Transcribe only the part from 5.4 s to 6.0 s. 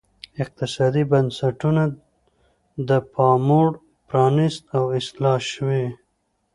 شوي.